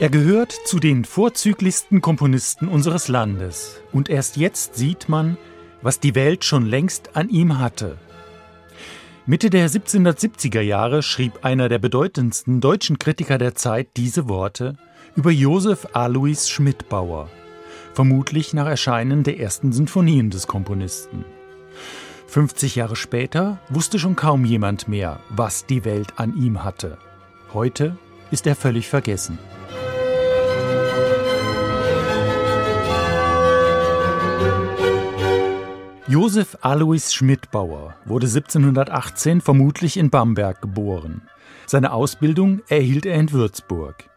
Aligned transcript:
Er 0.00 0.10
gehört 0.10 0.52
zu 0.52 0.78
den 0.78 1.04
vorzüglichsten 1.04 2.00
Komponisten 2.00 2.68
unseres 2.68 3.08
Landes. 3.08 3.80
Und 3.92 4.08
erst 4.08 4.36
jetzt 4.36 4.76
sieht 4.76 5.08
man, 5.08 5.36
was 5.82 5.98
die 5.98 6.14
Welt 6.14 6.44
schon 6.44 6.66
längst 6.66 7.16
an 7.16 7.28
ihm 7.30 7.58
hatte. 7.58 7.98
Mitte 9.26 9.50
der 9.50 9.68
1770er 9.68 10.60
Jahre 10.60 11.02
schrieb 11.02 11.44
einer 11.44 11.68
der 11.68 11.80
bedeutendsten 11.80 12.60
deutschen 12.60 13.00
Kritiker 13.00 13.38
der 13.38 13.56
Zeit 13.56 13.88
diese 13.96 14.28
Worte 14.28 14.76
über 15.16 15.32
Josef 15.32 15.88
Alois 15.94 16.48
Schmidbauer, 16.48 17.28
vermutlich 17.92 18.54
nach 18.54 18.66
Erscheinen 18.66 19.24
der 19.24 19.40
ersten 19.40 19.72
Sinfonien 19.72 20.30
des 20.30 20.46
Komponisten. 20.46 21.24
50 22.28 22.76
Jahre 22.76 22.94
später 22.94 23.58
wusste 23.68 23.98
schon 23.98 24.14
kaum 24.14 24.44
jemand 24.44 24.86
mehr, 24.86 25.18
was 25.28 25.66
die 25.66 25.84
Welt 25.84 26.12
an 26.20 26.36
ihm 26.36 26.62
hatte. 26.62 26.98
Heute 27.52 27.98
ist 28.30 28.46
er 28.46 28.54
völlig 28.54 28.88
vergessen. 28.88 29.38
Josef 36.08 36.56
Alois 36.62 37.12
Schmidbauer 37.12 37.94
wurde 38.06 38.28
1718 38.28 39.42
vermutlich 39.42 39.98
in 39.98 40.08
Bamberg 40.08 40.62
geboren. 40.62 41.20
Seine 41.66 41.92
Ausbildung 41.92 42.62
erhielt 42.66 43.04
er 43.04 43.16
in 43.16 43.30
Würzburg. 43.30 44.08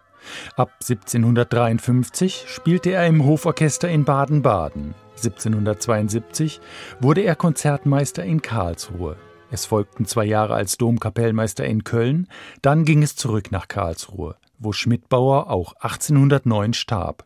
Ab 0.55 0.71
1753 0.79 2.45
spielte 2.47 2.91
er 2.91 3.07
im 3.07 3.25
Hoforchester 3.25 3.89
in 3.89 4.05
Baden-Baden. 4.05 4.95
1772 5.17 6.61
wurde 7.01 7.23
er 7.23 7.35
Konzertmeister 7.35 8.23
in 8.23 8.41
Karlsruhe. 8.41 9.17
Es 9.51 9.65
folgten 9.65 10.05
zwei 10.05 10.23
Jahre 10.23 10.53
als 10.53 10.77
Domkapellmeister 10.77 11.65
in 11.65 11.83
Köln, 11.83 12.29
dann 12.61 12.85
ging 12.85 13.03
es 13.03 13.17
zurück 13.17 13.51
nach 13.51 13.67
Karlsruhe, 13.67 14.37
wo 14.59 14.71
Schmidbauer 14.71 15.49
auch 15.49 15.73
1809 15.73 16.71
starb. 16.73 17.25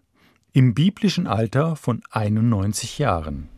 Im 0.54 0.73
biblischen 0.73 1.28
Alter 1.28 1.76
von 1.76 2.02
91 2.09 2.98
Jahren. 2.98 3.50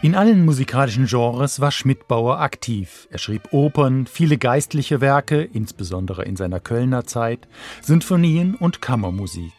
In 0.00 0.14
allen 0.14 0.44
musikalischen 0.44 1.06
Genres 1.06 1.58
war 1.58 1.72
Schmidbauer 1.72 2.38
aktiv. 2.38 3.08
Er 3.10 3.18
schrieb 3.18 3.52
Opern, 3.52 4.06
viele 4.06 4.38
geistliche 4.38 5.00
Werke, 5.00 5.42
insbesondere 5.42 6.24
in 6.24 6.36
seiner 6.36 6.60
Kölner 6.60 7.04
Zeit, 7.04 7.48
Sinfonien 7.82 8.54
und 8.54 8.80
Kammermusik. 8.80 9.52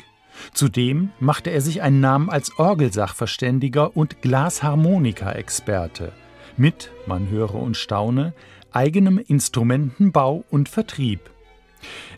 Zudem 0.54 1.10
machte 1.20 1.50
er 1.50 1.60
sich 1.60 1.82
einen 1.82 2.00
Namen 2.00 2.30
als 2.30 2.58
Orgelsachverständiger 2.58 3.98
und 3.98 4.22
Glasharmonika-Experte 4.22 6.14
mit, 6.56 6.90
man 7.06 7.30
höre 7.30 7.56
und 7.56 7.76
staune, 7.76 8.34
eigenem 8.72 9.18
Instrumentenbau 9.18 10.46
und 10.50 10.70
Vertrieb. 10.70 11.20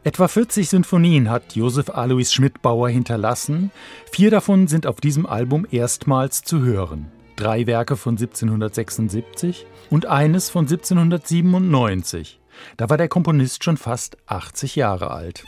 Etwa 0.03 0.27
40 0.27 0.69
Sinfonien 0.69 1.31
hat 1.31 1.55
Josef 1.55 1.89
Alois 1.89 2.31
Schmidbauer 2.31 2.89
hinterlassen, 2.89 3.71
vier 4.11 4.29
davon 4.29 4.67
sind 4.67 4.85
auf 4.85 5.01
diesem 5.01 5.25
Album 5.25 5.65
erstmals 5.71 6.43
zu 6.43 6.61
hören 6.61 7.11
drei 7.35 7.67
Werke 7.67 7.97
von 7.97 8.13
1776 8.13 9.65
und 9.89 10.05
eines 10.05 10.49
von 10.49 10.65
1797. 10.65 12.39
Da 12.77 12.89
war 12.89 12.97
der 12.97 13.07
Komponist 13.07 13.63
schon 13.63 13.77
fast 13.77 14.17
80 14.27 14.75
Jahre 14.75 15.11
alt. 15.11 15.45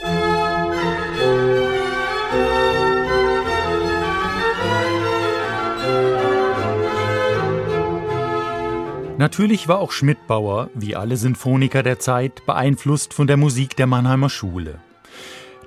Natürlich 9.18 9.68
war 9.68 9.80
auch 9.80 9.92
Schmidbauer, 9.92 10.70
wie 10.74 10.96
alle 10.96 11.18
Sinfoniker 11.18 11.84
der 11.84 12.00
Zeit, 12.00 12.46
beeinflusst 12.46 13.14
von 13.14 13.28
der 13.28 13.38
Musik 13.38 13.76
der 13.76 13.88
Mannheimer 13.88 14.30
Schule. 14.30 14.80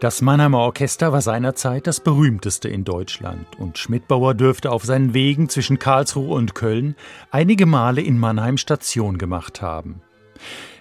Das 0.01 0.21
Mannheimer 0.21 0.59
Orchester 0.59 1.13
war 1.13 1.23
seinerzeit 1.23 1.87
das 1.87 2.01
berühmteste 2.01 2.69
in 2.69 2.85
Deutschland 2.85 3.47
und 3.59 3.79
Schmidbauer 3.79 4.35
dürfte 4.35 4.71
auf 4.71 4.85
seinen 4.85 5.15
Wegen 5.15 5.49
zwischen 5.49 5.79
Karlsruhe 5.79 6.35
und 6.35 6.55
Köln 6.55 6.97
einige 7.31 7.65
Male 7.65 8.03
in 8.03 8.19
Mannheim 8.19 8.59
Station 8.59 9.17
gemacht 9.17 9.63
haben. 9.63 10.03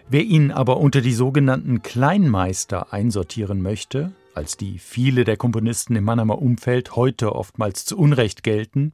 Wer 0.09 0.23
ihn 0.23 0.51
aber 0.51 0.77
unter 0.77 0.99
die 0.99 1.13
sogenannten 1.13 1.81
Kleinmeister 1.81 2.91
einsortieren 2.91 3.61
möchte, 3.61 4.11
als 4.33 4.57
die 4.57 4.79
viele 4.79 5.23
der 5.23 5.37
Komponisten 5.37 5.95
im 5.95 6.03
Mannheimer 6.03 6.41
Umfeld 6.41 6.97
heute 6.97 7.33
oftmals 7.33 7.85
zu 7.85 7.97
Unrecht 7.97 8.43
gelten, 8.43 8.91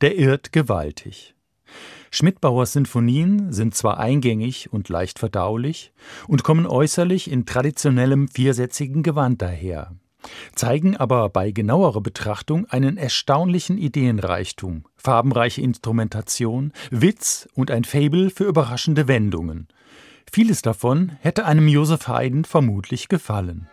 der 0.00 0.16
irrt 0.16 0.50
gewaltig. 0.50 1.34
Schmidbauers 2.10 2.72
Sinfonien 2.72 3.52
sind 3.52 3.74
zwar 3.74 3.98
eingängig 3.98 4.72
und 4.72 4.88
leicht 4.88 5.18
verdaulich 5.18 5.92
und 6.26 6.42
kommen 6.42 6.66
äußerlich 6.66 7.30
in 7.30 7.46
traditionellem 7.46 8.28
viersätzigen 8.28 9.02
Gewand 9.02 9.42
daher, 9.42 9.92
zeigen 10.54 10.96
aber 10.96 11.28
bei 11.28 11.50
genauerer 11.50 12.00
Betrachtung 12.00 12.66
einen 12.66 12.96
erstaunlichen 12.96 13.78
Ideenreichtum, 13.78 14.84
farbenreiche 14.96 15.60
Instrumentation, 15.60 16.72
Witz 16.90 17.48
und 17.54 17.70
ein 17.70 17.84
Fabel 17.84 18.30
für 18.30 18.44
überraschende 18.44 19.08
Wendungen. 19.08 19.68
Vieles 20.30 20.62
davon 20.62 21.12
hätte 21.20 21.46
einem 21.46 21.68
Josef 21.68 22.08
Haydn 22.08 22.44
vermutlich 22.44 23.08
gefallen. 23.08 23.68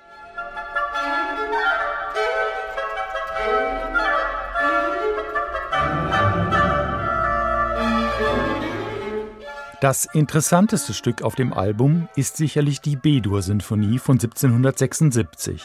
Das 9.81 10.05
interessanteste 10.13 10.93
Stück 10.93 11.21
auf 11.21 11.35
dem 11.35 11.51
Album 11.51 12.07
ist 12.15 12.37
sicherlich 12.37 12.81
die 12.81 12.95
B-Dur-Sinfonie 12.95 13.99
von 13.99 14.15
1776. 14.15 15.61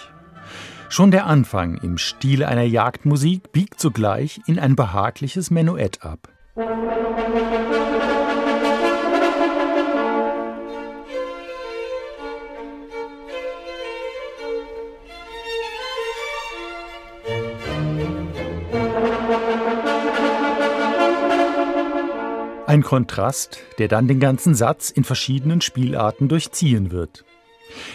Schon 0.89 1.13
der 1.13 1.27
Anfang 1.27 1.77
im 1.77 1.97
Stile 1.97 2.49
einer 2.49 2.65
Jagdmusik 2.65 3.53
biegt 3.53 3.81
sogleich 3.81 4.41
in 4.47 4.59
ein 4.59 4.75
behagliches 4.75 5.51
Menuett 5.51 6.03
ab. 6.03 6.29
Ein 22.71 22.85
Kontrast, 22.85 23.59
der 23.79 23.89
dann 23.89 24.07
den 24.07 24.21
ganzen 24.21 24.55
Satz 24.55 24.91
in 24.91 25.03
verschiedenen 25.03 25.61
Spielarten 25.61 26.29
durchziehen 26.29 26.93
wird. 26.93 27.25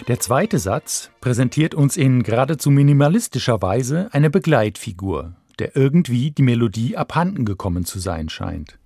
Der 0.09 0.19
zweite 0.19 0.59
Satz 0.59 1.12
präsentiert 1.22 1.74
uns 1.74 1.96
in 1.96 2.24
geradezu 2.24 2.72
minimalistischer 2.72 3.62
Weise 3.62 4.09
eine 4.12 4.30
Begleitfigur, 4.30 5.31
der 5.59 5.78
irgendwie 5.78 6.31
die 6.31 6.41
Melodie 6.41 6.97
abhanden 6.97 7.46
gekommen 7.46 7.85
zu 7.85 8.00
sein 8.00 8.28
scheint. 8.28 8.78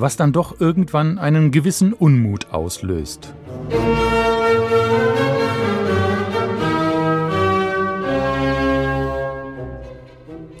Was 0.00 0.16
dann 0.16 0.32
doch 0.32 0.60
irgendwann 0.60 1.18
einen 1.18 1.50
gewissen 1.50 1.92
Unmut 1.92 2.52
auslöst. 2.52 3.34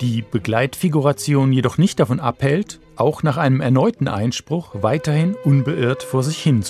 Die 0.00 0.22
Begleitfiguration 0.22 1.52
jedoch 1.52 1.76
nicht 1.76 2.00
davon 2.00 2.20
abhält, 2.20 2.80
auch 2.96 3.22
nach 3.22 3.36
einem 3.36 3.60
erneuten 3.60 4.08
Einspruch 4.08 4.76
weiterhin 4.80 5.34
unbeirrt 5.44 6.02
vor 6.02 6.22
sich 6.22 6.38
hin 6.42 6.62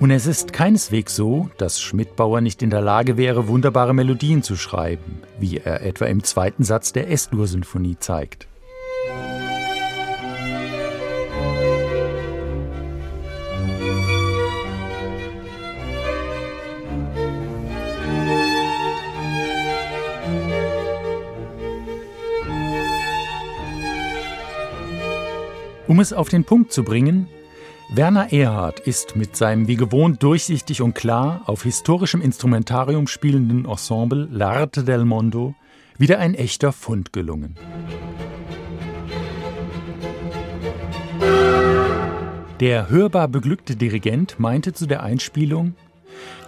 Und 0.00 0.10
es 0.10 0.26
ist 0.26 0.54
keineswegs 0.54 1.14
so, 1.14 1.50
dass 1.58 1.78
Schmidbauer 1.78 2.40
nicht 2.40 2.62
in 2.62 2.70
der 2.70 2.80
Lage 2.80 3.18
wäre, 3.18 3.48
wunderbare 3.48 3.92
Melodien 3.92 4.42
zu 4.42 4.56
schreiben, 4.56 5.20
wie 5.38 5.58
er 5.58 5.82
etwa 5.82 6.06
im 6.06 6.24
zweiten 6.24 6.64
Satz 6.64 6.94
der 6.94 7.10
S-Dur-Sinfonie 7.10 7.98
zeigt. 8.00 8.48
Um 25.86 26.00
es 26.00 26.14
auf 26.14 26.30
den 26.30 26.44
Punkt 26.44 26.72
zu 26.72 26.84
bringen, 26.84 27.28
Werner 27.92 28.32
Erhard 28.32 28.78
ist 28.78 29.16
mit 29.16 29.34
seinem 29.34 29.66
wie 29.66 29.74
gewohnt 29.74 30.22
durchsichtig 30.22 30.80
und 30.80 30.94
klar 30.94 31.42
auf 31.46 31.64
historischem 31.64 32.22
Instrumentarium 32.22 33.08
spielenden 33.08 33.64
Ensemble 33.64 34.28
L'Arte 34.32 34.84
del 34.84 35.04
Mondo 35.04 35.56
wieder 35.98 36.20
ein 36.20 36.34
echter 36.36 36.70
Fund 36.70 37.12
gelungen. 37.12 37.56
Der 42.60 42.88
hörbar 42.88 43.26
beglückte 43.26 43.74
Dirigent 43.74 44.38
meinte 44.38 44.72
zu 44.72 44.86
der 44.86 45.02
Einspielung, 45.02 45.74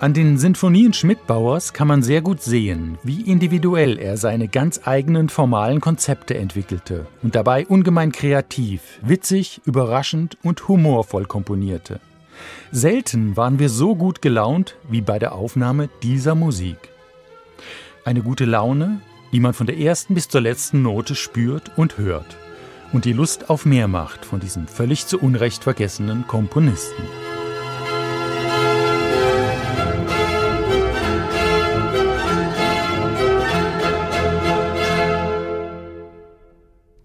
an 0.00 0.14
den 0.14 0.37
Sinfonien 0.37 0.93
Schmidtbauers 0.93 1.73
kann 1.73 1.87
man 1.87 2.03
sehr 2.03 2.23
gut 2.23 2.43
sehen, 2.43 2.99
wie 3.05 3.20
individuell 3.20 3.99
er 3.99 4.17
seine 4.17 4.49
ganz 4.49 4.81
eigenen 4.85 5.29
formalen 5.29 5.81
Konzepte 5.81 6.37
entwickelte 6.37 7.06
und 7.23 7.37
dabei 7.37 7.67
ungemein 7.67 8.11
kreativ, 8.11 8.82
witzig, 9.03 9.61
überraschend 9.64 10.38
und 10.43 10.67
humorvoll 10.67 11.26
komponierte. 11.26 12.00
Selten 12.73 13.37
waren 13.37 13.59
wir 13.59 13.69
so 13.69 13.94
gut 13.94 14.23
gelaunt 14.23 14.76
wie 14.88 15.03
bei 15.03 15.19
der 15.19 15.35
Aufnahme 15.35 15.88
dieser 16.03 16.35
Musik. 16.35 16.79
Eine 18.05 18.23
gute 18.23 18.44
Laune, 18.44 19.00
die 19.32 19.38
man 19.38 19.55
von 19.55 19.67
der 19.67 19.79
ersten 19.79 20.15
bis 20.15 20.29
zur 20.29 20.41
letzten 20.41 20.82
Note 20.82 21.15
spürt 21.15 21.70
und 21.76 21.99
hört 21.99 22.37
und 22.93 23.05
die 23.05 23.12
Lust 23.12 23.50
auf 23.50 23.65
mehr 23.65 23.88
macht 23.88 24.25
von 24.25 24.41
diesem 24.41 24.67
völlig 24.67 25.06
zu 25.06 25.19
Unrecht 25.19 25.62
vergessenen 25.62 26.26
Komponisten. 26.26 27.05